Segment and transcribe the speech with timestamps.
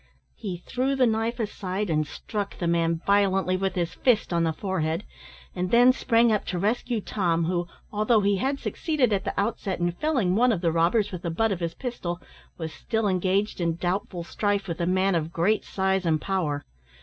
[0.35, 4.51] He threw the knife aside, and struck the man violently with his fist on the
[4.51, 5.03] forehead,
[5.55, 9.79] and then sprang up to rescue Tom who, although he had succeeded at the outset
[9.79, 12.19] in felling one of the robbers with the butt of his pistol,
[12.57, 16.65] was still engaged in doubtful strife with a man of great size and power.